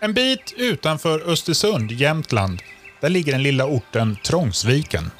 [0.00, 2.62] En bit utanför Östersund, Jämtland,
[3.00, 5.10] där ligger den lilla orten Trångsviken.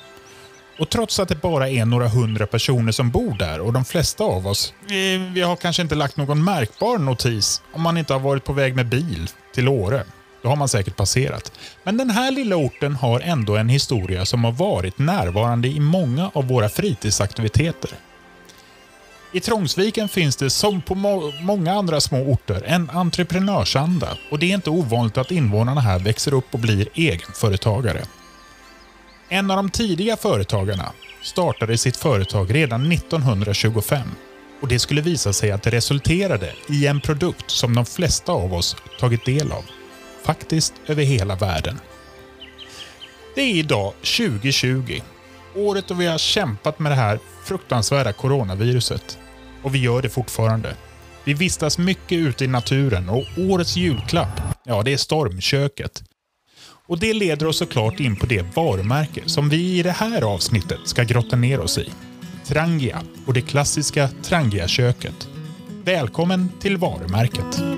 [0.79, 4.25] Och trots att det bara är några hundra personer som bor där och de flesta
[4.25, 4.75] av oss,
[5.33, 8.77] vi, har kanske inte lagt någon märkbar notis om man inte har varit på väg
[8.77, 10.05] med bil till Åre.
[10.43, 11.53] Då har man säkert passerat.
[11.85, 16.31] Men den här lilla orten har ändå en historia som har varit närvarande i många
[16.35, 17.91] av våra fritidsaktiviteter.
[19.33, 24.51] I Trångsviken finns det som på må många andra små orter en entreprenörsanda och det
[24.51, 28.03] är inte ovanligt att invånarna här växer upp och blir egenföretagare.
[29.29, 34.09] En av de tidiga företagarna startade sitt företag redan 1925
[34.61, 38.55] och det skulle visa sig att det resulterade i en produkt som de flesta av
[38.55, 39.65] oss tagit del av.
[40.25, 41.81] Faktiskt över hela världen.
[43.35, 45.01] Det är idag 2020.
[45.59, 49.19] Året då vi har kämpat med det här fruktansvärda coronaviruset.
[49.63, 50.75] Och vi gör det fortfarande.
[51.25, 56.03] Vi vistas mycket ute i naturen och årets julklapp, ja det är stormköket.
[56.87, 60.81] Och det leder oss såklart in på det varumärke som vi i det här avsnittet
[60.85, 61.93] ska grotta ner oss i.
[62.45, 65.29] Trangia och det klassiska Trangia-köket.
[65.85, 67.78] Välkommen till varumärket.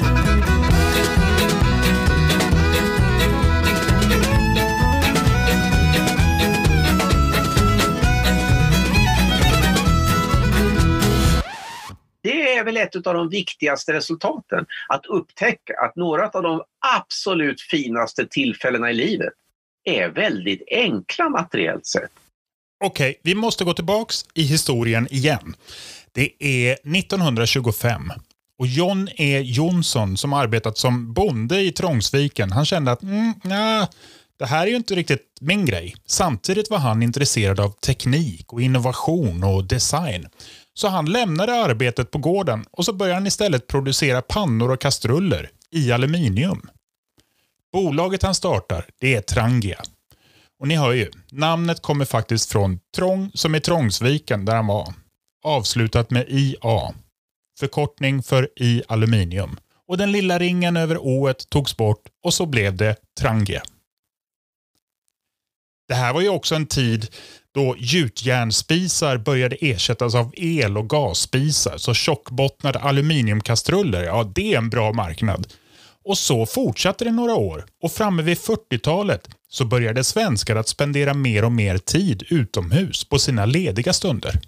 [12.50, 14.66] Det är väl ett av de viktigaste resultaten.
[14.88, 16.62] Att upptäcka att några av de
[16.96, 19.32] absolut finaste tillfällena i livet
[19.84, 22.10] är väldigt enkla materiellt sett.
[22.84, 25.56] Okej, okay, vi måste gå tillbaks i historien igen.
[26.12, 28.12] Det är 1925
[28.58, 33.88] och John E Jonsson som arbetat som bonde i Trångsviken, han kände att mm, nah,
[34.38, 35.94] det här är ju inte riktigt min grej.
[36.06, 40.28] Samtidigt var han intresserad av teknik och innovation och design.
[40.80, 45.50] Så han lämnade arbetet på gården och så började han istället producera pannor och kastruller
[45.70, 46.70] i aluminium.
[47.72, 49.82] Bolaget han startar, det är Trangia.
[50.60, 54.94] Och ni hör ju, namnet kommer faktiskt från Trång som är Trångsviken där han var.
[55.44, 56.94] Avslutat med IA.
[57.58, 59.56] Förkortning för i aluminium.
[59.88, 63.62] Och den lilla ringen över ået togs bort och så blev det Trangia.
[65.88, 67.06] Det här var ju också en tid
[67.54, 71.76] då gjutjärnspisar började ersättas av el och gasspisar.
[71.76, 75.46] Så tjockbottnade aluminiumkastruller, ja det är en bra marknad.
[76.04, 81.14] Och så fortsatte det några år och framme vid 40-talet så började svenskar att spendera
[81.14, 84.40] mer och mer tid utomhus på sina lediga stunder.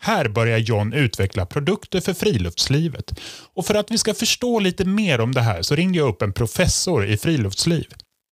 [0.00, 3.20] Här börjar John utveckla produkter för friluftslivet.
[3.54, 6.22] Och för att vi ska förstå lite mer om det här så ringde jag upp
[6.22, 7.86] en professor i friluftsliv.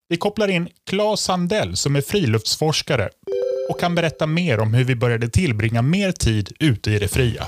[0.09, 3.09] Vi kopplar in Claes Sandell som är friluftsforskare
[3.69, 7.43] och kan berätta mer om hur vi började tillbringa mer tid ute i det fria.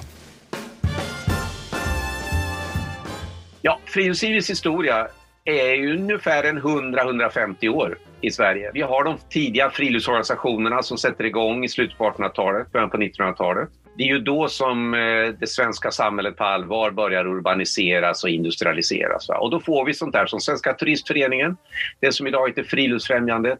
[3.61, 5.07] Ja, friluftslivets historia
[5.45, 8.71] är ju ungefär en 100-150 år i Sverige.
[8.73, 13.69] Vi har de tidiga friluftsorganisationerna som sätter igång i slutet på 1800-talet, början på 1900-talet.
[13.97, 14.99] Det är ju då som eh,
[15.39, 19.29] det svenska samhället på allvar börjar urbaniseras och industrialiseras.
[19.29, 21.57] Och då får vi sånt där som Svenska turistföreningen,
[21.99, 23.59] det som idag heter Friluftsfrämjandet,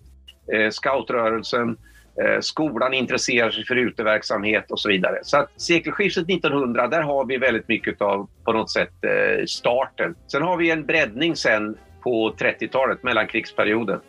[0.54, 1.78] eh, scoutrörelsen,
[2.22, 5.20] Eh, skolan intresserar sig för uteverksamhet och så vidare.
[5.24, 10.16] Så att sekelskiftet 1900, där har vi väldigt mycket av på något sätt eh, starten.
[10.28, 14.00] Sen har vi en breddning sen på 30-talet, mellankrigsperioden.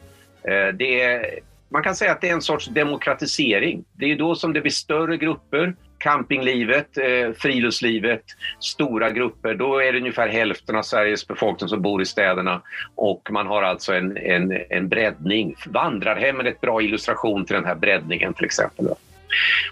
[0.42, 3.84] Eh, det är, man kan säga att det är en sorts demokratisering.
[3.92, 8.22] Det är då som det blir större grupper campinglivet, eh, friluftslivet,
[8.60, 12.62] stora grupper, då är det ungefär hälften av Sveriges befolkning som bor i städerna
[12.94, 15.54] och man har alltså en, en, en breddning.
[15.66, 18.88] Vandrarhemmen är ett bra illustration till den här breddningen till exempel.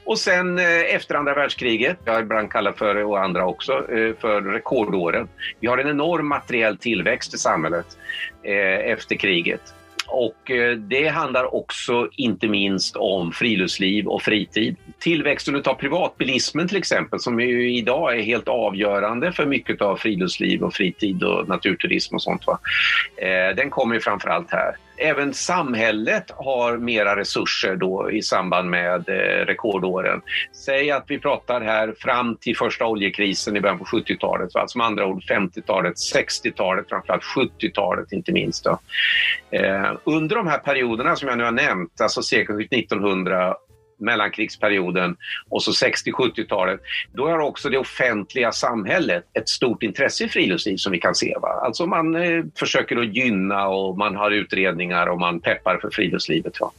[0.04, 4.42] Och sen eh, efter andra världskriget, jag ibland kallar för, och andra också, eh, för
[4.42, 5.28] rekordåren.
[5.60, 7.87] Vi har en enorm materiell tillväxt i samhället
[8.42, 9.75] eh, efter kriget.
[10.12, 14.76] Och eh, det handlar också inte minst om friluftsliv och fritid.
[14.98, 20.62] Tillväxten av privatbilismen till exempel, som ju idag är helt avgörande för mycket av friluftsliv
[20.62, 22.47] och fritid och naturturism och sånt.
[22.47, 22.59] Va?
[23.16, 29.09] Eh, den kommer ju framförallt här även samhället har mera resurser då i samband med
[29.09, 30.21] eh, rekordåren.
[30.53, 34.57] Säg att vi pratar här fram till första oljekrisen i början på 70-talet.
[34.57, 38.65] Alltså med andra ord 50-talet, 60-talet, framförallt 70-talet inte minst.
[38.65, 38.78] Då.
[39.51, 43.54] Eh, under de här perioderna som jag nu har nämnt, alltså sekelskiftet 1900
[44.03, 45.16] mellankrigsperioden
[45.49, 46.81] och så 60-70-talet,
[47.13, 51.37] då har också det offentliga samhället ett stort intresse i friluftsliv som vi kan se.
[51.43, 51.49] Va?
[51.49, 56.60] Alltså man eh, försöker att gynna och man har utredningar och man peppar för friluftslivet.
[56.60, 56.72] Va?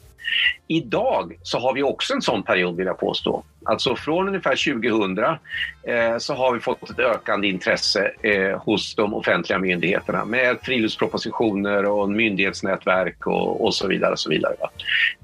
[0.67, 3.43] Idag så har vi också en sån period vill jag påstå.
[3.65, 9.13] Alltså från ungefär 2000 eh, så har vi fått ett ökande intresse eh, hos de
[9.13, 14.11] offentliga myndigheterna med friluftspropositioner och myndighetsnätverk och, och så vidare.
[14.11, 14.53] Och så vidare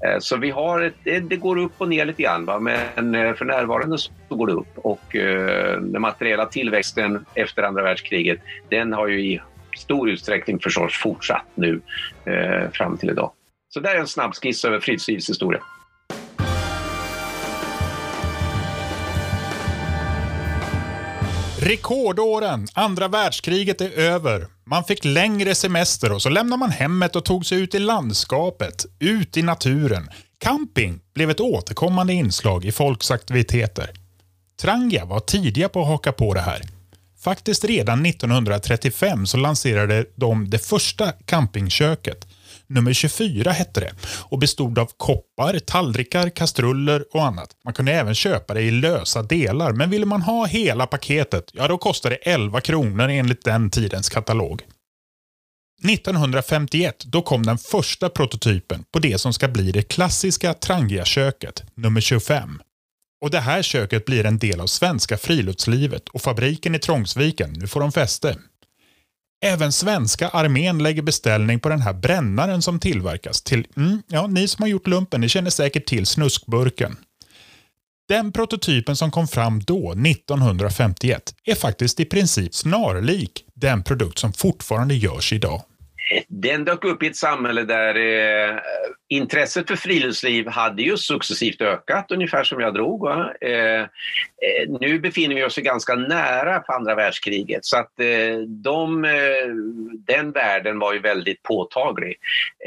[0.04, 2.58] eh, så vi har ett, det, går upp och ner lite grann va?
[2.60, 7.82] men eh, för närvarande så går det upp och eh, den materiella tillväxten efter andra
[7.82, 9.40] världskriget den har ju i
[9.76, 11.80] stor utsträckning förstås fortsatt nu
[12.24, 13.32] eh, fram till idag.
[13.74, 15.62] Så där är en snabb skiss över friluftslivets historia.
[21.60, 22.66] Rekordåren!
[22.74, 24.46] Andra världskriget är över.
[24.64, 28.86] Man fick längre semester och så lämnade man hemmet och tog sig ut i landskapet,
[28.98, 30.08] ut i naturen.
[30.38, 33.90] Camping blev ett återkommande inslag i folks aktiviteter.
[34.60, 36.62] Trangia var tidiga på att haka på det här.
[37.20, 42.26] Faktiskt redan 1935 så lanserade de det första campingköket.
[42.70, 43.92] Nummer 24 hette det
[44.28, 47.50] och bestod av koppar, tallrikar, kastruller och annat.
[47.64, 51.68] Man kunde även köpa det i lösa delar men ville man ha hela paketet, ja
[51.68, 54.62] då kostade det 11 kronor enligt den tidens katalog.
[55.88, 62.00] 1951 då kom den första prototypen på det som ska bli det klassiska Trangia-köket, nummer
[62.00, 62.60] 25.
[63.20, 67.66] Och det här köket blir en del av svenska friluftslivet och fabriken i Trångsviken, nu
[67.66, 68.36] får de fäste.
[69.42, 74.48] Även svenska armén lägger beställning på den här brännaren som tillverkas till, mm, ja, ni
[74.48, 76.96] som har gjort lumpen, ni känner säkert till snuskburken.
[78.08, 84.32] Den prototypen som kom fram då, 1951, är faktiskt i princip snarlik den produkt som
[84.32, 85.62] fortfarande görs idag.
[86.16, 88.58] Eh, den dök upp i ett samhälle där eh,
[89.08, 93.06] intresset för friluftsliv hade ju successivt ökat, ungefär som jag drog.
[93.40, 93.86] Eh, eh,
[94.80, 99.10] nu befinner vi oss ganska nära på andra världskriget så att eh, de, eh,
[100.06, 102.16] den världen var ju väldigt påtaglig.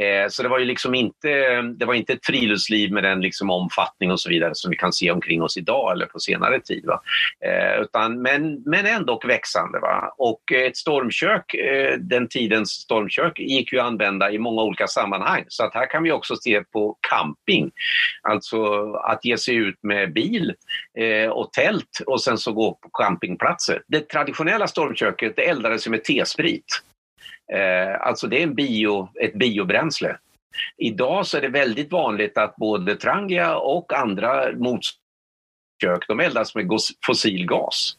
[0.01, 3.49] Eh, så det var ju liksom inte, det var inte ett friluftsliv med den liksom
[3.49, 6.85] omfattning och så vidare som vi kan se omkring oss idag eller på senare tid.
[6.85, 7.01] Va?
[7.45, 9.79] Eh, utan, men, men ändå växande.
[9.79, 10.13] Va?
[10.17, 15.45] Och ett stormkök, eh, den tidens stormkök, gick ju att använda i många olika sammanhang.
[15.47, 17.71] Så att här kan vi också se på camping.
[18.21, 20.55] Alltså att ge sig ut med bil
[20.99, 23.81] eh, och tält och sen så gå på campingplatser.
[23.87, 26.65] Det traditionella stormköket det eldades med T-sprit.
[27.53, 30.17] Eh, alltså det är en bio, ett biobränsle.
[30.77, 36.67] Idag så är det väldigt vanligt att både Trangia och andra motkök de eldas med
[37.05, 37.97] fossil gas.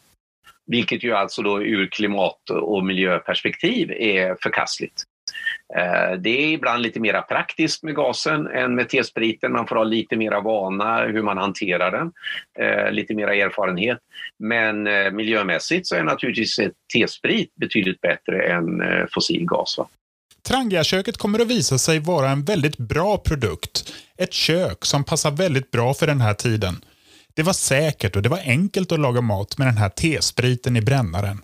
[0.66, 5.04] Vilket ju alltså då ur klimat och miljöperspektiv är förkastligt.
[5.76, 9.52] Eh, det är ibland lite mer praktiskt med gasen än med T-spriten.
[9.52, 12.12] Man får ha lite mera vana hur man hanterar den,
[12.58, 13.98] eh, lite mera erfarenhet.
[14.38, 16.56] Men eh, miljömässigt så är naturligtvis
[16.94, 19.78] T-sprit betydligt bättre än fossil gas.
[20.48, 23.92] Trangiaköket kommer att visa sig vara en väldigt bra produkt.
[24.18, 26.74] Ett kök som passar väldigt bra för den här tiden.
[27.34, 30.80] Det var säkert och det var enkelt att laga mat med den här T-spriten i
[30.80, 31.42] brännaren.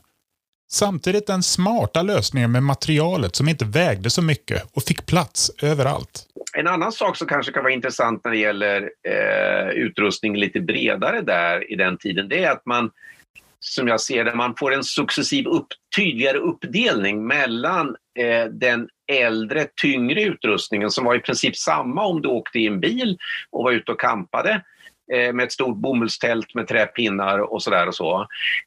[0.72, 6.26] Samtidigt den smarta lösningen med materialet som inte vägde så mycket och fick plats överallt.
[6.58, 11.20] En annan sak som kanske kan vara intressant när det gäller eh, utrustning lite bredare
[11.20, 12.90] där i den tiden, det är att man
[13.60, 19.66] som jag ser det, man får en successiv upp, tydligare uppdelning mellan eh, den äldre,
[19.82, 23.18] tyngre utrustningen som var i princip samma om du åkte i en bil
[23.50, 24.62] och var ute och kampade
[25.12, 28.26] Eh, med ett stort bomullstält med träpinnar och sådär och så.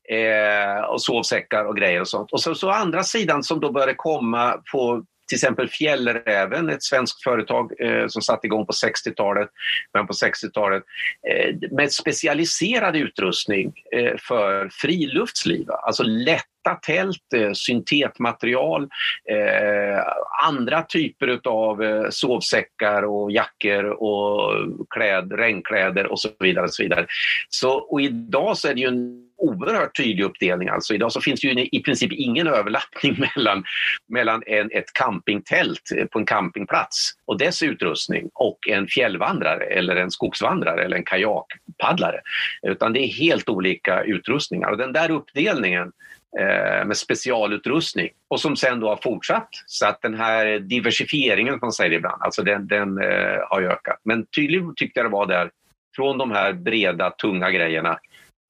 [0.10, 2.32] Eh, och sovsäckar och grejer och sånt.
[2.32, 7.24] Och så, så andra sidan som då började komma på till exempel Fjällräven, ett svenskt
[7.24, 9.50] företag eh, som satte igång på 60-talet,
[9.94, 10.84] men på 60-talet,
[11.30, 15.72] eh, med specialiserad utrustning eh, för friluftsliv.
[15.72, 18.84] Alltså lätt lätta tält, eh, syntetmaterial,
[19.30, 20.04] eh,
[20.48, 24.54] andra typer av eh, sovsäckar och jackor och
[24.90, 26.66] kläd, regnkläder och så vidare.
[26.66, 27.06] Och så vidare.
[27.50, 30.70] Så, och idag så är det ju en oerhört tydlig uppdelning.
[30.70, 33.64] Alltså idag så finns det ju i princip ingen överlappning mellan,
[34.08, 39.96] mellan en, ett campingtält eh, på en campingplats och dess utrustning och en fjällvandrare eller
[39.96, 42.22] en skogsvandrare eller en kajakpaddlare.
[42.68, 45.92] Utan det är helt olika utrustningar och den där uppdelningen
[46.40, 49.50] Eh, med specialutrustning och som sen då har fortsatt.
[49.66, 54.00] Så att den här diversifieringen, som man säger ibland, alltså den, den eh, har ökat.
[54.04, 55.50] Men tydligt tyckte jag det var där,
[55.96, 58.00] från de här breda, tunga grejerna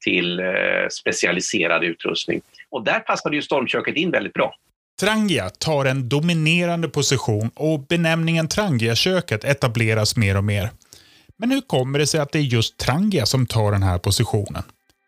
[0.03, 0.45] till eh,
[0.91, 2.41] specialiserad utrustning.
[2.69, 4.55] Och där passade ju stormköket in väldigt bra.
[5.01, 10.69] Trangia tar en dominerande position och benämningen Trangiaköket etableras mer och mer.
[11.37, 14.63] Men hur kommer det sig att det är just Trangia som tar den här positionen?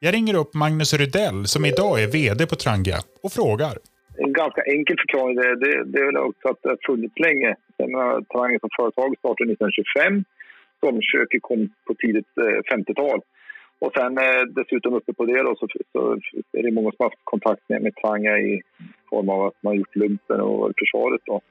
[0.05, 3.75] Jag ringer upp Magnus Rydell som idag är VD på Trangia och frågar.
[4.25, 7.49] En ganska enkel förklaring det, det, det är väl också att det har funnits länge.
[8.33, 10.23] Trangia som företag startade 1925
[10.77, 13.19] stormköket kom på tidigt eh, 50-tal.
[13.79, 15.99] Och sen eh, dessutom uppe på det då, så, så
[16.57, 18.61] är det många som har haft kontakt med, med Trangia i
[19.09, 21.21] form av att man har gjort lumpen och försvaret.
[21.25, 21.41] Då.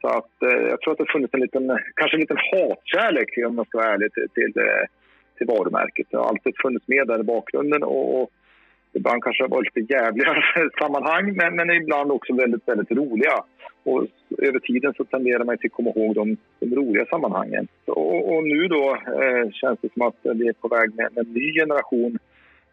[0.00, 1.64] Så att, eh, jag tror att det har funnits en liten,
[1.98, 4.52] kanske en liten hatkärlek om man ska vara ärlig, till, till,
[5.36, 6.06] till varumärket.
[6.10, 8.30] Det har alltid funnits med där i bakgrunden och, och
[8.92, 10.34] ibland kanske det har varit lite jävliga
[10.80, 13.44] sammanhang men, men ibland också väldigt, väldigt roliga.
[13.84, 14.06] Och
[14.38, 17.68] över tiden så tenderar man till att komma ihåg de, de roliga sammanhangen.
[17.86, 21.26] Och, och nu då eh, känns det som att vi är på väg med, med
[21.26, 22.18] en ny generation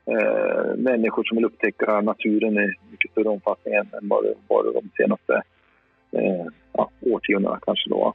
[0.06, 4.90] eh, människor som vill upptäcka naturen i mycket större omfattning än vad det var de
[4.98, 5.34] senaste
[6.12, 8.14] eh, ja, årtiondena kanske då.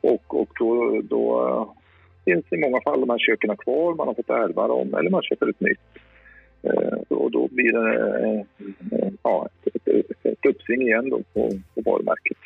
[0.00, 1.74] Och, och då, då
[2.24, 5.22] finns i många fall de här köken kvar, man har fått ärva dem eller man
[5.22, 5.78] köper ett nytt.
[6.62, 7.88] Eh, och då blir det
[8.24, 8.40] eh,
[8.92, 12.38] eh, ja, ett, ett, ett uppsving igen då på, på varumärket.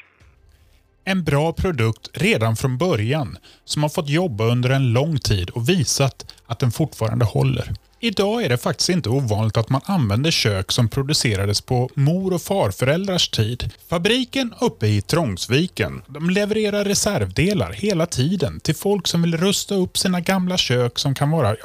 [1.09, 5.69] En bra produkt redan från början som har fått jobba under en lång tid och
[5.69, 7.75] visat att den fortfarande håller.
[8.00, 12.43] Idag är det faktiskt inte ovanligt att man använder kök som producerades på mor och
[12.43, 13.71] farföräldrars tid.
[13.88, 19.99] Fabriken uppe i Trångsviken de levererar reservdelar hela tiden till folk som vill rusta upp
[19.99, 21.57] sina gamla kök som kan vara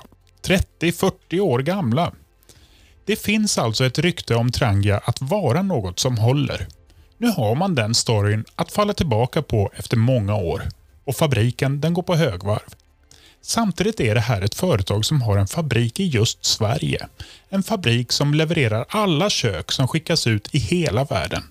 [0.46, 2.12] 30-40 år gamla.
[3.06, 6.68] Det finns alltså ett rykte om Trangia att vara något som håller.
[7.18, 10.62] Nu har man den storyn att falla tillbaka på efter många år
[11.06, 12.76] och fabriken den går på högvarv.
[13.42, 17.08] Samtidigt är det här ett företag som har en fabrik i just Sverige.
[17.50, 21.44] En fabrik som levererar alla kök som skickas ut i hela världen.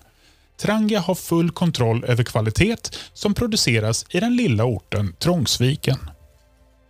[0.57, 2.77] Trangia har full kontroll över kvalitet
[3.13, 5.97] som produceras i den lilla orten Trångsviken.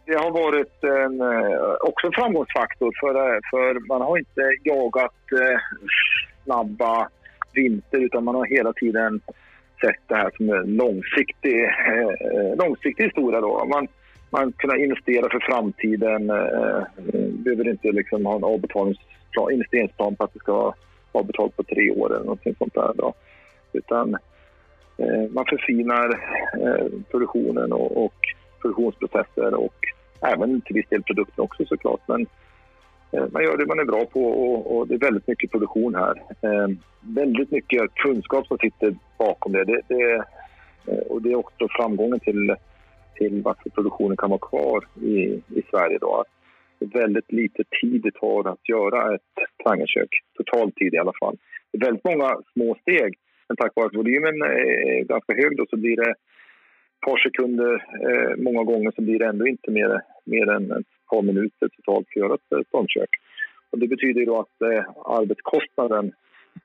[0.05, 5.21] Det har varit en, eh, också en framgångsfaktor för, eh, för man har inte jagat
[5.31, 5.59] eh,
[6.43, 7.09] snabba
[7.53, 9.21] vinster utan man har hela tiden
[9.81, 13.41] sett det här som en långsiktig, eh, eh, långsiktig historia.
[13.41, 13.65] Då.
[13.65, 13.87] Man,
[14.29, 16.29] man kunna investera för framtiden.
[16.29, 16.83] Eh,
[17.29, 20.73] behöver inte liksom ha en avbetalningsplan, investeringsplan på att det ska
[21.11, 22.91] vara betalt på tre år eller något sånt där.
[22.95, 23.13] Då.
[23.73, 24.13] Utan
[24.97, 26.09] eh, man förfinar
[26.61, 28.15] eh, produktionen och, och
[28.61, 29.75] produktionsprocesser och
[30.21, 32.01] även till viss del produkten också såklart.
[32.07, 32.25] Men
[33.13, 35.95] Eh, man gör det man är bra på och, och, det är väldigt mycket produktion
[35.95, 36.15] här.
[36.41, 36.67] Eh,
[37.01, 39.63] väldigt mycket kunskap som sitter bakom det.
[39.63, 40.13] det, det
[40.87, 42.55] eh, och det är också framgången till
[43.15, 45.97] till varför produktionen kan vara kvar i, i Sverige.
[46.01, 46.23] Då.
[46.79, 51.37] Det är väldigt lite tid det tar att göra ett trangerkök, totaltid i alla fall.
[51.71, 53.13] Det är väldigt många små steg,
[53.47, 56.17] men tack vare att volymen är ganska hög då, så blir det ett
[57.05, 57.73] par sekunder,
[58.07, 62.07] eh, många gånger så blir det ändå inte mer, mer än ett par minuter totalt
[62.13, 63.09] för att göra ett stormkök.
[63.69, 66.13] Och det betyder då att eh, arbetskostnaden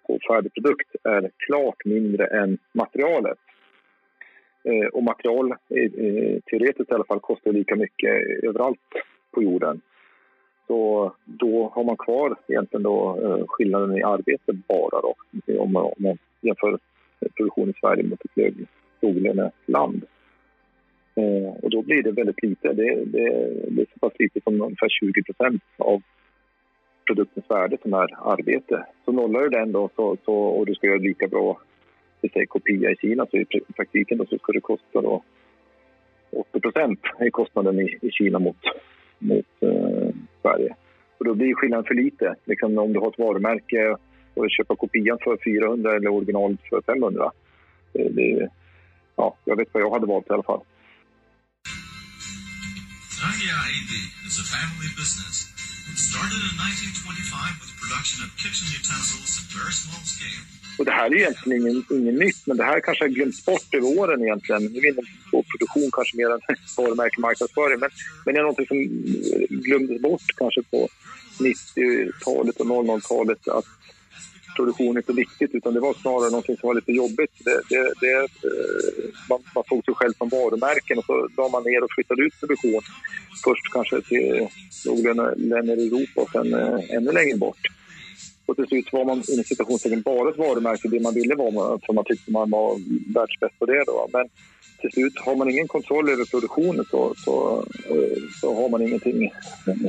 [0.07, 3.39] på färdig produkt är klart mindre än materialet.
[4.65, 5.55] Eh, och material,
[6.51, 8.11] teoretiskt i alla fall, kostar lika mycket
[8.43, 8.89] överallt
[9.31, 9.81] på jorden.
[10.67, 15.15] Så då har man kvar egentligen då eh, skillnaden i arbete bara då,
[15.59, 16.79] om man, om man jämför
[17.37, 18.55] produktion i Sverige mot ett
[19.01, 20.05] låglöneland.
[21.19, 22.73] Eh, och då blir det väldigt lite.
[22.73, 23.29] Det, det,
[23.71, 26.03] det är så pass lite som ungefär 20 procent av
[27.07, 28.87] produktens värde som är arbete.
[29.05, 31.61] Så nollar du den då så, så, och du ska göra lika bra
[32.49, 33.47] kopia i Kina så i
[33.77, 35.23] praktiken då så ska det kosta då
[36.31, 38.57] 80 procent i kostnaden i, i Kina mot,
[39.19, 40.09] mot eh,
[40.43, 40.75] Sverige.
[41.19, 42.35] Och då blir skillnaden för lite.
[42.45, 43.97] Liksom om du har ett varumärke
[44.35, 47.31] och vill köpa kopian för 400 eller originalet för 500.
[47.93, 48.49] Det, det,
[49.17, 50.61] ja, jag vet vad jag hade valt i alla fall.
[53.29, 53.93] Trangia AB
[54.27, 55.53] is a family business.
[55.93, 60.45] It started in 1925 with production of kitchen utensils at very small scale.
[60.79, 63.75] Och det här är egentligen ingen, ingen nytt, men det här kanske har glömts bort
[63.75, 64.63] över åren egentligen.
[64.63, 66.41] Nu är vi inne på produktion kanske mer än
[66.77, 67.91] varumärke marknadsföring, men,
[68.25, 68.79] men det är något som
[69.67, 70.89] glömdes bort kanske på
[71.39, 73.69] 90-talet och 00-talet att
[74.59, 77.35] produktion inte viktigt, utan det var snarare något som var lite jobbigt.
[77.47, 78.17] Det, det, det,
[78.49, 82.23] eh, man, man såg sig själv som varumärken och så la man ner och flyttade
[82.23, 82.83] ut produktion.
[83.45, 84.49] Först kanske till
[84.87, 87.65] låglöneländer i Europa och sen eh, ännu längre bort.
[88.47, 91.93] Och till slut var man inom citationstecken bara ett varumärke, det man ville vara, för
[91.93, 92.71] man tyckte man var
[93.15, 93.85] världsbäst på det.
[93.87, 94.09] Då.
[94.13, 94.29] Men
[94.81, 99.31] till slut, har man ingen kontroll över produktionen så, så, eh, så har man ingenting,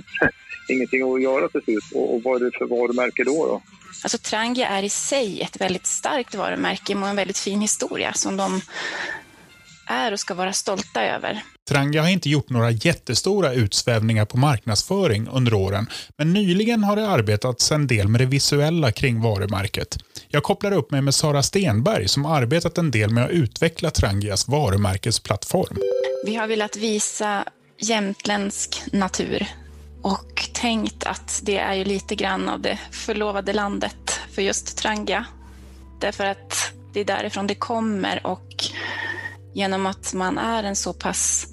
[0.70, 1.84] ingenting att göra till slut.
[1.94, 3.46] Och, och vad är det för varumärke då?
[3.46, 3.62] då?
[4.04, 8.38] Alltså Trangia är i sig ett väldigt starkt varumärke med en väldigt fin historia som
[8.38, 8.62] de
[9.88, 11.44] är och ska vara stolta över.
[11.70, 17.08] Trangia har inte gjort några jättestora utsvävningar på marknadsföring under åren, men nyligen har det
[17.08, 19.98] arbetats en del med det visuella kring varumärket.
[20.28, 24.48] Jag kopplar upp mig med Sara Stenberg som arbetat en del med att utveckla Trangias
[24.48, 25.78] varumärkesplattform.
[26.26, 27.46] Vi har velat visa
[27.82, 29.48] jämtländsk natur
[30.02, 35.26] och tänkt att det är ju lite grann av det förlovade landet för just Trangia.
[36.00, 38.56] Därför att det är därifrån det kommer och
[39.54, 41.48] genom att man är en så pass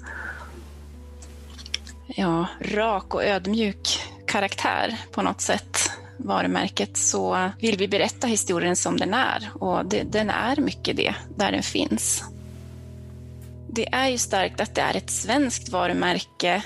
[2.07, 8.97] ja, rak och ödmjuk karaktär på något sätt, varumärket, så vill vi berätta historien som
[8.97, 9.49] den är.
[9.59, 12.23] Och det, den är mycket det, där den finns.
[13.69, 16.63] Det är ju starkt att det är ett svenskt varumärke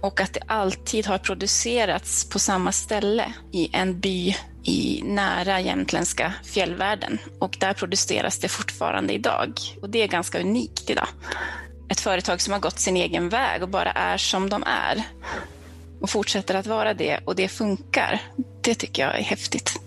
[0.00, 6.32] och att det alltid har producerats på samma ställe i en by i nära jämtländska
[6.44, 7.18] fjällvärlden.
[7.38, 9.52] Och där produceras det fortfarande idag.
[9.82, 11.08] Och det är ganska unikt idag.
[11.88, 15.02] Ett företag som har gått sin egen väg och bara är som de är.
[16.00, 18.20] Och fortsätter att vara det och det funkar.
[18.60, 19.80] Det tycker jag är häftigt.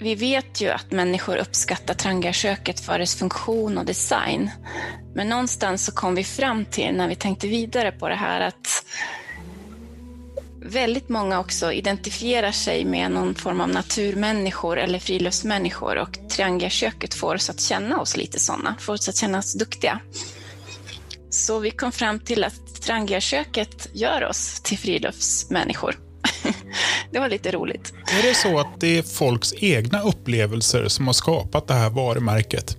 [0.00, 4.50] Vi vet ju att människor uppskattar Trangiaköket för dess funktion och design.
[5.14, 8.84] Men någonstans så kom vi fram till, när vi tänkte vidare på det här, att
[10.62, 17.34] väldigt många också identifierar sig med någon form av naturmänniskor eller friluftsmänniskor och Triangelköket får
[17.34, 20.00] oss att känna oss lite sådana, får oss att känna oss duktiga.
[21.30, 25.98] Så vi kom fram till att Triangelköket gör oss till friluftsmänniskor.
[27.12, 27.92] det var lite roligt.
[28.18, 32.76] Är det så att det är folks egna upplevelser som har skapat det här varumärket?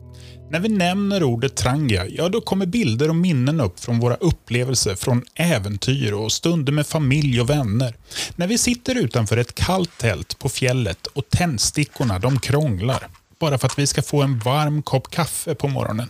[0.51, 4.95] När vi nämner ordet Trangia, ja då kommer bilder och minnen upp från våra upplevelser
[4.95, 7.95] från äventyr och stunder med familj och vänner.
[8.35, 13.07] När vi sitter utanför ett kallt tält på fjället och tändstickorna de krånglar
[13.39, 16.09] bara för att vi ska få en varm kopp kaffe på morgonen.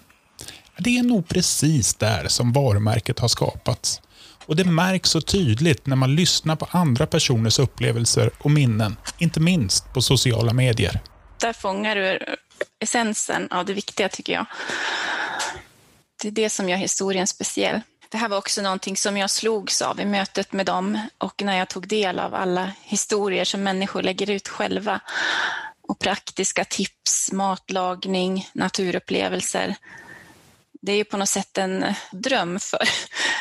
[0.78, 4.02] Det är nog precis där som varumärket har skapats.
[4.46, 9.40] Och det märks så tydligt när man lyssnar på andra personers upplevelser och minnen, inte
[9.40, 11.00] minst på sociala medier.
[11.42, 12.20] Där fångar du
[12.80, 14.46] essensen av det viktiga tycker jag.
[16.22, 17.82] Det är det som gör historien speciell.
[18.10, 21.58] Det här var också någonting som jag slogs av i mötet med dem och när
[21.58, 25.00] jag tog del av alla historier som människor lägger ut själva
[25.82, 29.76] och praktiska tips, matlagning, naturupplevelser.
[30.82, 32.90] Det är ju på något sätt en dröm för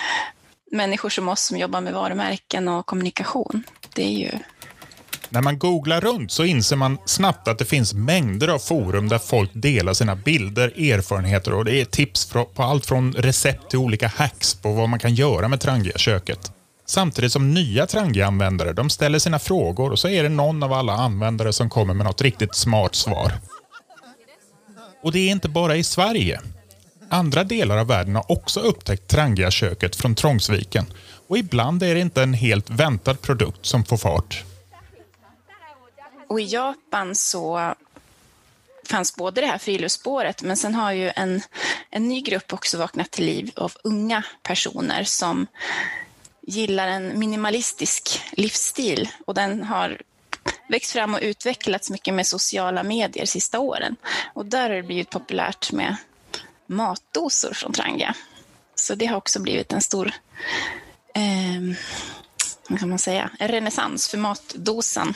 [0.73, 3.63] människor som oss som jobbar med varumärken och kommunikation.
[3.95, 4.31] Det är ju
[5.29, 9.19] när man googlar runt så inser man snabbt att det finns mängder av forum där
[9.19, 14.09] folk delar sina bilder, erfarenheter och det är tips på allt från recept till olika
[14.09, 16.53] hacks på vad man kan göra med Trangia-köket.
[16.87, 20.93] Samtidigt som nya Trangia-användare de ställer sina frågor och så är det någon av alla
[20.93, 23.33] användare som kommer med något riktigt smart svar.
[25.03, 26.41] Och det är inte bara i Sverige.
[27.11, 30.87] Andra delar av världen har också upptäckt Trangia-köket från Trångsviken
[31.29, 34.45] och ibland är det inte en helt väntad produkt som får fart.
[36.29, 37.75] Och i Japan så
[38.89, 41.43] fanns både det här friluftsspåret, men sen har ju en,
[41.91, 45.47] en ny grupp också vaknat till liv av unga personer som
[46.43, 50.03] gillar en minimalistisk livsstil och den har
[50.69, 53.97] växt fram och utvecklats mycket med sociala medier sista åren.
[54.35, 55.97] Och där har det blivit populärt med
[56.67, 58.15] matdosor från Trangia.
[58.75, 60.13] Så det har också blivit en stor
[61.15, 61.77] eh,
[62.69, 65.15] vad kan man säga, en renässans för matdosan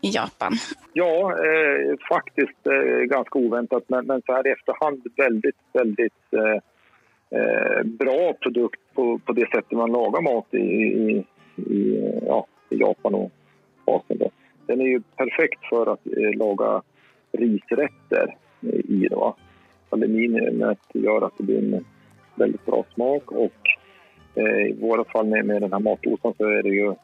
[0.00, 0.52] i Japan?
[0.92, 6.58] Ja, eh, faktiskt eh, ganska oväntat, men, men så här i efterhand väldigt, väldigt eh,
[7.40, 11.24] eh, bra produkt på, på det sättet man lagar mat i, i,
[11.56, 13.30] i ja, i Japan och
[13.84, 14.30] Asien.
[14.66, 16.82] Den är ju perfekt för att eh, laga
[17.32, 18.36] risrätter
[18.88, 19.08] i.
[19.10, 19.36] Då.
[19.90, 21.84] Aluminiumet gör att det blir en
[22.34, 23.60] väldigt bra smak och
[24.34, 26.94] eh, i våra fall med, med den här matdosan så är det ju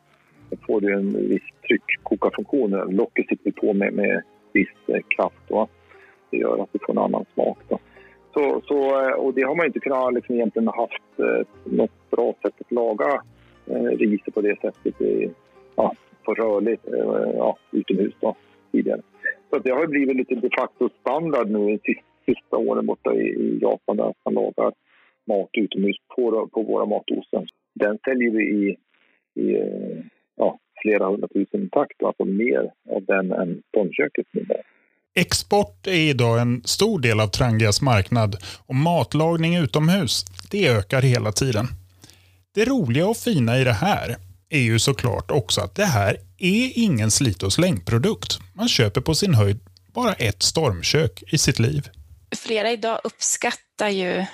[0.67, 2.71] får du en viss tryckkokarfunktion.
[2.71, 5.51] Locket sitter på med, med viss eh, kraft.
[5.51, 5.69] Va?
[6.31, 7.59] Det gör att du får en annan smak.
[7.69, 7.79] Då.
[8.35, 12.35] Så, så, eh, och det har man inte kunnat liksom egentligen haft eh, något bra
[12.43, 13.23] sätt att laga
[13.67, 15.31] eh, riset på det sättet i,
[15.77, 15.93] ja,
[16.25, 18.37] på rörligt eh, ja, utomhus då,
[18.73, 19.01] tidigare.
[19.51, 21.95] Så det har blivit lite de facto standard nu de
[22.27, 24.73] sista åren borta i, i Japan där man lagar
[25.27, 27.47] mat utomhus på, på våra matosar.
[27.75, 28.77] Den säljer vi i,
[29.35, 29.99] i eh,
[30.37, 32.63] ja, flera hundratusen takt, alltså mer
[32.97, 34.63] av den än tonköket numera.
[35.15, 41.33] Export är idag en stor del av Trangias marknad och matlagning utomhus, det ökar hela
[41.33, 41.67] tiden.
[42.55, 44.17] Det roliga och fina i det här
[44.49, 48.39] är ju såklart också att det här är ingen slit och slängprodukt.
[48.55, 49.61] Man köper på sin höjd
[49.95, 51.89] bara ett stormkök i sitt liv.
[52.37, 54.25] Flera idag uppskattar ju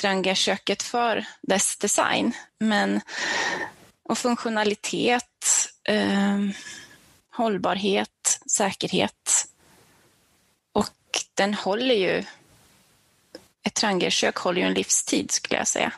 [0.00, 3.00] Trangia-köket för dess design, men
[4.08, 5.24] och funktionalitet,
[5.88, 6.38] eh,
[7.32, 9.46] hållbarhet, säkerhet.
[10.72, 10.94] Och
[11.34, 12.24] den håller ju,
[13.66, 15.92] ett trangerkök håller ju en livstid skulle jag säga.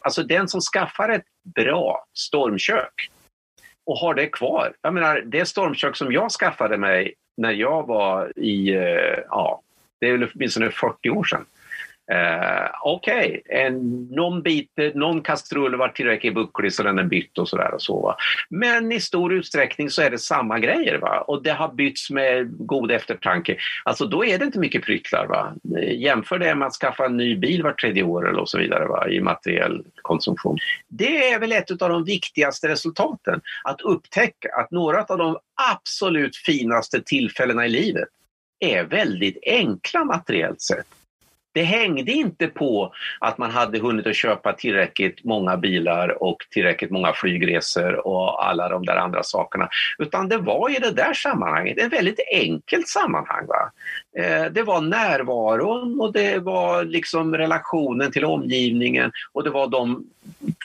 [0.00, 3.10] Alltså den som skaffar ett bra stormkök
[3.86, 4.76] och har det kvar.
[4.82, 9.62] Jag menar, det stormkök som jag skaffade mig när jag var i, eh, ja,
[10.00, 11.44] det är väl åtminstone 40 år sedan.
[12.12, 13.70] Eh, Okej, okay.
[14.10, 17.74] någon bit, någon kastrull var tillräckligt bucklig så den är bytt och sådär.
[17.78, 18.16] Så, va?
[18.50, 21.20] Men i stor utsträckning så är det samma grejer va?
[21.20, 23.56] och det har bytts med god eftertanke.
[23.84, 25.26] Alltså då är det inte mycket pryttlar.
[25.26, 25.54] Va?
[25.80, 28.86] Jämför det med att skaffa en ny bil var tredje år eller och så vidare
[28.86, 29.08] va?
[29.08, 30.58] i materiell konsumtion.
[30.88, 35.36] Det är väl ett av de viktigaste resultaten, att upptäcka att några av de
[35.72, 38.08] absolut finaste tillfällena i livet
[38.60, 40.86] är väldigt enkla materiellt sett.
[41.52, 46.90] Det hängde inte på att man hade hunnit att köpa tillräckligt många bilar och tillräckligt
[46.90, 49.68] många flygresor och alla de där andra sakerna.
[49.98, 53.46] Utan det var i det där sammanhanget ett väldigt enkelt sammanhang.
[53.46, 53.70] Va?
[54.18, 60.04] Eh, det var närvaron och det var liksom relationen till omgivningen och det var de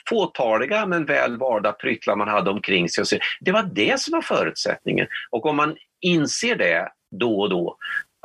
[0.08, 3.18] fåtaliga men väl valda pryttlar man hade omkring sig.
[3.40, 5.06] Det var det som var förutsättningen.
[5.30, 7.76] Och om man inser det då och då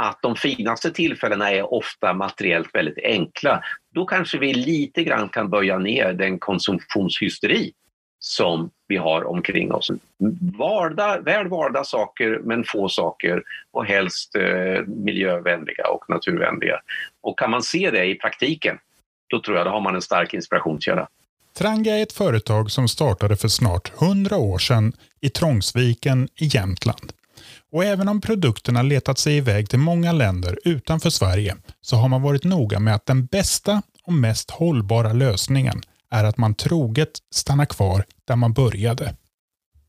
[0.01, 3.63] att de finaste tillfällena är ofta materiellt väldigt enkla.
[3.93, 7.71] Då kanske vi lite grann kan böja ner den konsumtionshysteri
[8.19, 9.91] som vi har omkring oss.
[10.57, 16.81] Varda, väl valda saker men få saker och helst eh, miljövänliga och naturvänliga.
[17.21, 18.77] Och kan man se det i praktiken,
[19.29, 21.07] då tror jag då har man en stark inspirationskälla.
[21.57, 27.13] Tranga är ett företag som startade för snart 100 år sedan i Trångsviken i Jämtland.
[27.71, 32.21] Och även om produkterna letat sig iväg till många länder utanför Sverige så har man
[32.21, 35.77] varit noga med att den bästa och mest hållbara lösningen
[36.11, 39.05] är att man troget stannar kvar där man började.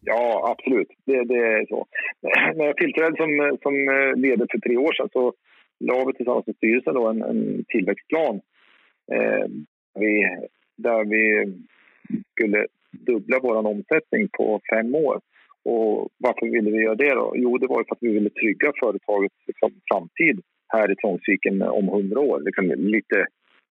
[0.00, 0.88] Ja, absolut.
[1.06, 1.86] Det, det är så.
[2.56, 5.34] När jag tillträdde som, som eh, ledare för tre år sedan så
[5.80, 8.40] la vi tillsammans med styrelsen då en, en tillväxtplan
[9.12, 9.46] eh,
[9.94, 10.28] vi,
[10.76, 11.54] där vi
[12.32, 15.20] skulle dubbla vår omsättning på fem år.
[15.64, 17.32] Och varför ville vi göra det då?
[17.36, 21.68] Jo, det var för att vi ville trygga företagets liksom, framtid här i Trångsviken eh,
[21.68, 22.40] om hundra år.
[22.40, 23.26] Liksom, lite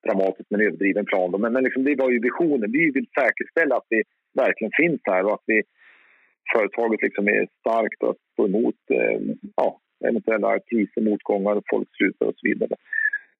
[0.07, 1.31] dramatiskt men överdriven plan.
[1.31, 1.37] Då.
[1.37, 2.71] Men, men liksom, det var ju visionen.
[2.71, 5.61] Vi vill säkerställa att vi verkligen finns här och att vi,
[6.53, 9.19] företaget liksom är starkt och står emot eh,
[9.55, 12.75] ja, eventuella kriser, motgångar, folk slutar och så vidare.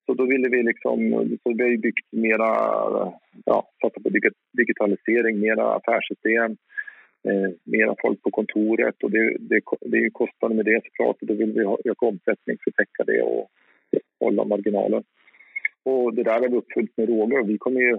[0.05, 0.97] Så då ville vi liksom,
[1.43, 2.51] så vi har byggt mera,
[3.45, 4.09] ja, satsat på
[4.57, 6.57] digitalisering, mera affärssystem,
[7.27, 11.21] eh, mera folk på kontoret och det, det, det är ju kostnader med det såklart
[11.21, 13.49] och då vill vi ha, öka omsättning för att täcka det och
[14.19, 15.03] hålla marginalen.
[15.83, 17.97] Och det där har vi uppfyllt med råge och vi kommer ju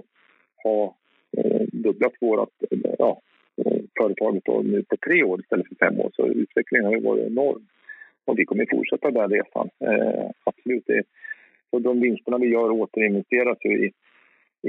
[0.63, 0.95] ha
[1.37, 2.49] eh, dubblat vårt
[2.99, 3.21] ja,
[3.99, 7.27] företaget då nu på tre år istället för fem år så utvecklingen har ju varit
[7.27, 7.67] enorm.
[8.25, 10.83] Och vi kommer fortsätta den resan, eh, absolut.
[10.87, 11.03] Det,
[11.69, 13.91] och de vinsterna vi gör återinvesteras ju i,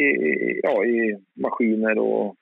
[0.02, 2.36] i, ja, i maskiner och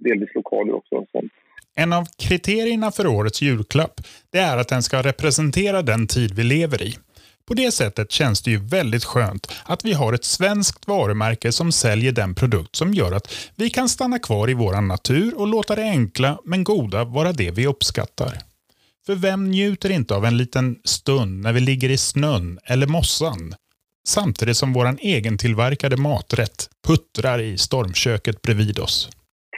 [0.00, 0.94] delvis lokaler också.
[1.12, 1.32] Sånt.
[1.74, 6.42] En av kriterierna för årets julklapp det är att den ska representera den tid vi
[6.42, 6.96] lever i.
[7.46, 11.72] På det sättet känns det ju väldigt skönt att vi har ett svenskt varumärke som
[11.72, 15.76] säljer den produkt som gör att vi kan stanna kvar i vår natur och låta
[15.76, 18.38] det enkla men goda vara det vi uppskattar.
[19.06, 23.54] För vem njuter inte av en liten stund när vi ligger i snön eller mossan
[24.08, 29.10] samtidigt som vår egentillverkade maträtt puttrar i stormköket bredvid oss?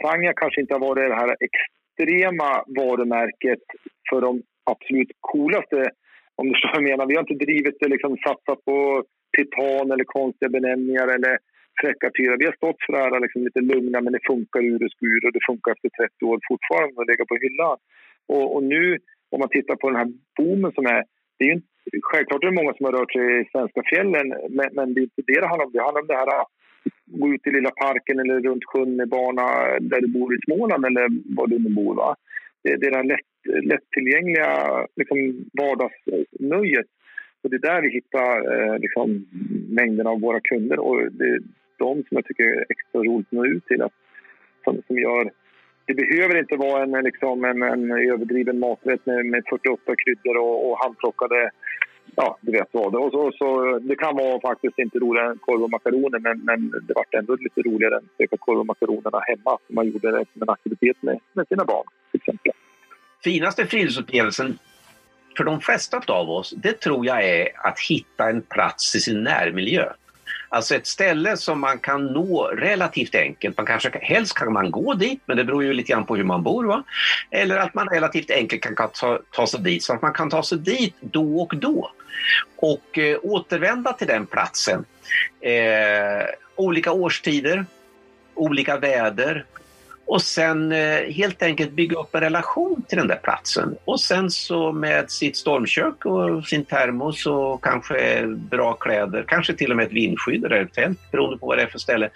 [0.02, 3.64] Franja kanske inte har varit det här extrema varumärket
[4.10, 5.80] för de absolut coolaste,
[6.36, 7.06] om du förstår vad jag menar.
[7.06, 9.04] Vi har inte drivit det, liksom satsat på
[9.36, 11.34] titan eller konstiga benämningar eller
[11.80, 12.36] fräcka fyra.
[12.40, 15.22] Vi har stått för det här liksom lite lugna, men det funkar ur och skur
[15.26, 17.78] och det funkar efter 30 år fortfarande att lägga på hyllan.
[18.34, 18.82] Och, och, nu,
[19.32, 21.02] om man tittar på den här boomen som är,
[21.38, 21.60] det är ju
[22.10, 25.08] självklart är det många som har rört sig i svenska fjällen, men, men det är
[25.10, 25.72] inte det det handlar om.
[25.72, 26.32] Det handlar om det här
[27.20, 29.08] gå ut i lilla parken eller runt sjön med
[29.80, 31.94] där du bor i Småland eller var du nu bor.
[31.94, 32.16] Va?
[32.62, 34.50] Det, det är det lätt, lättillgängliga
[34.96, 35.18] liksom,
[35.52, 36.86] vardagsnöjet.
[37.42, 39.26] Och det är där vi hittar eh, liksom,
[39.68, 41.40] mängden av våra kunder och det är
[41.78, 43.82] de som jag tycker är extra roligt att nå ut till.
[43.82, 43.92] Att,
[44.64, 45.30] som, som gör,
[45.84, 50.70] det behöver inte vara en, liksom, en, en överdriven maträtt med, med 48 kryddor och,
[50.70, 51.50] och handplockade
[52.16, 52.94] ja, du vet vad.
[52.94, 56.70] Och så, så, det kan vara faktiskt inte roligare än korv och makaroner men, men
[56.70, 59.58] det var ändå lite roligare än att steka korv och makaronerna hemma.
[59.68, 62.52] Man gjorde det som en aktivitet med, med sina barn till exempel.
[63.24, 64.58] Finaste friluftsupplevelsen
[65.36, 69.22] för de flesta av oss, det tror jag är att hitta en plats i sin
[69.22, 69.92] närmiljö.
[70.52, 73.56] Alltså ett ställe som man kan nå relativt enkelt.
[73.56, 76.24] Man kanske, helst kan man gå dit, men det beror ju lite grann på hur
[76.24, 76.64] man bor.
[76.64, 76.82] Va?
[77.30, 80.42] Eller att man relativt enkelt kan ta, ta sig dit, så att man kan ta
[80.42, 81.90] sig dit då och då
[82.56, 84.84] och eh, återvända till den platsen.
[85.40, 87.66] Eh, olika årstider,
[88.34, 89.44] olika väder
[90.06, 93.76] och sen eh, helt enkelt bygga upp en relation till den där platsen.
[93.84, 99.70] Och sen så med sitt stormkök och sin termos och kanske bra kläder, kanske till
[99.70, 102.10] och med ett vindskydd eller ett tält beroende på vad det är för ställe.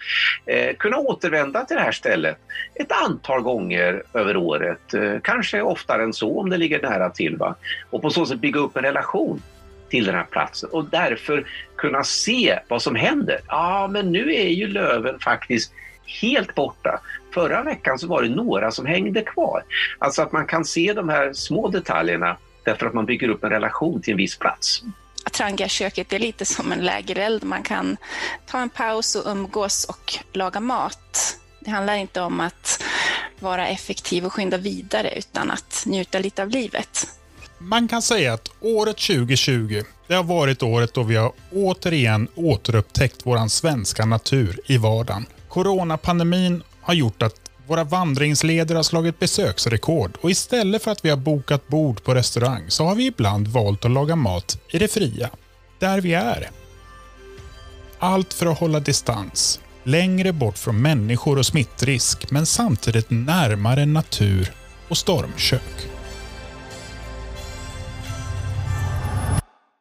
[0.45, 2.37] Eh, kunna återvända till det här stället
[2.75, 4.93] ett antal gånger över året.
[4.93, 7.37] Eh, kanske oftare än så om det ligger nära till.
[7.37, 7.55] Va?
[7.89, 9.41] Och på så sätt bygga upp en relation
[9.89, 11.45] till den här platsen och därför
[11.75, 13.39] kunna se vad som händer.
[13.47, 15.71] Ja, men nu är ju löven faktiskt
[16.21, 16.99] helt borta.
[17.37, 19.63] Förra veckan så var det några som hängde kvar.
[19.99, 23.49] Alltså att man kan se de här små detaljerna därför att man bygger upp en
[23.49, 24.83] relation till en viss plats.
[25.25, 27.43] Atrangia-köket är lite som en lägereld.
[27.43, 27.97] Man kan
[28.45, 31.37] ta en paus och umgås och laga mat.
[31.59, 32.83] Det handlar inte om att
[33.39, 37.07] vara effektiv och skynda vidare utan att njuta lite av livet.
[37.57, 43.25] Man kan säga att året 2020, det har varit året då vi har återigen återupptäckt
[43.25, 45.25] våran svenska natur i vardagen.
[45.47, 47.35] Coronapandemin har gjort att
[47.67, 52.63] våra vandringsleder har slagit besöksrekord och istället för att vi har bokat bord på restaurang
[52.67, 55.29] så har vi ibland valt att laga mat i det fria.
[55.79, 56.49] Där vi är.
[57.99, 59.59] Allt för att hålla distans.
[59.83, 64.51] Längre bort från människor och smittrisk men samtidigt närmare natur
[64.87, 65.87] och stormkök.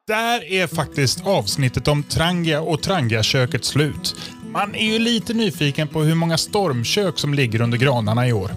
[0.06, 4.16] Där är faktiskt avsnittet om Trangia och Trangiaköket slut.
[4.56, 8.50] Man är ju lite nyfiken på hur många stormkök som ligger under granarna i år.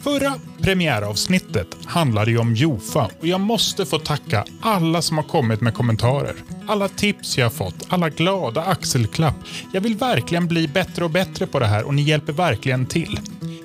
[0.00, 5.60] Förra premiäravsnittet handlade ju om Jofa och jag måste få tacka alla som har kommit
[5.60, 6.34] med kommentarer.
[6.66, 9.36] Alla tips jag har fått, alla glada axelklapp.
[9.72, 13.20] Jag vill verkligen bli bättre och bättre på det här och ni hjälper verkligen till.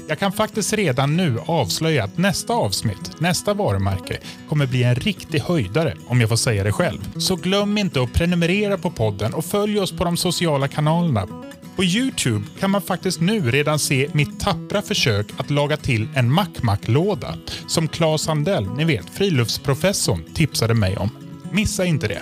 [0.10, 4.18] Jag kan faktiskt redan nu avslöja att nästa avsnitt, nästa varumärke,
[4.50, 7.20] kommer bli en riktig höjdare om jag får säga det själv.
[7.20, 11.28] Så glöm inte att prenumerera på podden och följ oss på de sociala kanalerna.
[11.76, 16.32] På Youtube kan man faktiskt nu redan se mitt tappra försök att laga till en
[16.32, 17.34] MacMac-låda,
[17.68, 21.10] som Claes Sandell, ni vet friluftsprofessorn, tipsade mig om.
[21.52, 22.22] Missa inte det.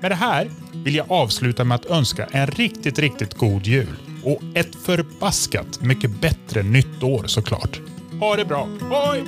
[0.00, 3.96] Med det här vill jag avsluta med att önska en riktigt, riktigt god jul.
[4.26, 7.80] Och ett förbaskat mycket bättre nytt år såklart.
[8.20, 8.68] Ha det bra.
[8.90, 9.24] Hej!